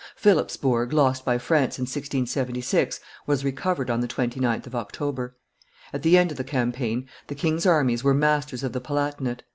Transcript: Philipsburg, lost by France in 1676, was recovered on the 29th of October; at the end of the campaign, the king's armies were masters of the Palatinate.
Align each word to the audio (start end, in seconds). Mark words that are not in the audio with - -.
Philipsburg, 0.15 0.93
lost 0.93 1.23
by 1.23 1.37
France 1.37 1.77
in 1.77 1.83
1676, 1.83 2.99
was 3.27 3.45
recovered 3.45 3.91
on 3.91 3.99
the 3.99 4.07
29th 4.07 4.65
of 4.65 4.73
October; 4.73 5.37
at 5.93 6.01
the 6.01 6.17
end 6.17 6.31
of 6.31 6.37
the 6.37 6.43
campaign, 6.43 7.07
the 7.27 7.35
king's 7.35 7.67
armies 7.67 8.03
were 8.03 8.15
masters 8.15 8.63
of 8.63 8.73
the 8.73 8.81
Palatinate. 8.81 9.43